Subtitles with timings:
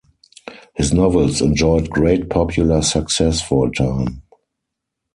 [0.73, 4.23] His novels enjoyed great popular success for a time.